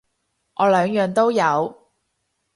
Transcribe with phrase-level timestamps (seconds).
[0.55, 1.77] 我兩樣都有